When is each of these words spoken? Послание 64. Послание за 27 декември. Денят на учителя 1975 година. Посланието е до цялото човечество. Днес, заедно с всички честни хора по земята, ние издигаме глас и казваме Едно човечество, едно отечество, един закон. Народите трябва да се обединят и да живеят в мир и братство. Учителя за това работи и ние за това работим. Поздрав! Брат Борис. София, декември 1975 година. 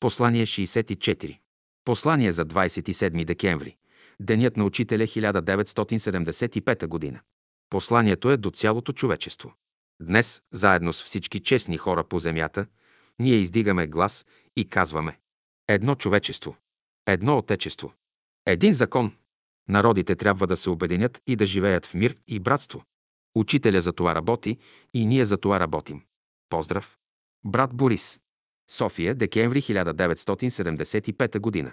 Послание 0.00 0.46
64. 0.46 1.38
Послание 1.84 2.32
за 2.32 2.46
27 2.46 3.24
декември. 3.24 3.76
Денят 4.20 4.56
на 4.56 4.64
учителя 4.64 5.02
1975 5.02 6.86
година. 6.86 7.20
Посланието 7.70 8.30
е 8.30 8.36
до 8.36 8.50
цялото 8.50 8.92
човечество. 8.92 9.54
Днес, 10.00 10.42
заедно 10.52 10.92
с 10.92 11.04
всички 11.04 11.40
честни 11.40 11.78
хора 11.78 12.04
по 12.04 12.18
земята, 12.18 12.66
ние 13.18 13.34
издигаме 13.34 13.86
глас 13.86 14.26
и 14.56 14.68
казваме 14.68 15.18
Едно 15.68 15.94
човечество, 15.94 16.56
едно 17.06 17.38
отечество, 17.38 17.92
един 18.46 18.72
закон. 18.72 19.12
Народите 19.68 20.16
трябва 20.16 20.46
да 20.46 20.56
се 20.56 20.70
обединят 20.70 21.22
и 21.26 21.36
да 21.36 21.46
живеят 21.46 21.86
в 21.86 21.94
мир 21.94 22.16
и 22.26 22.40
братство. 22.40 22.84
Учителя 23.34 23.80
за 23.80 23.92
това 23.92 24.14
работи 24.14 24.58
и 24.94 25.06
ние 25.06 25.24
за 25.24 25.36
това 25.36 25.60
работим. 25.60 26.02
Поздрав! 26.48 26.98
Брат 27.44 27.74
Борис. 27.74 28.20
София, 28.68 29.14
декември 29.14 29.60
1975 29.60 31.38
година. 31.38 31.72